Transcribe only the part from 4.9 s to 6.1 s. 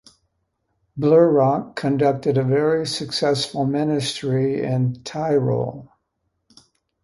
Tyrol.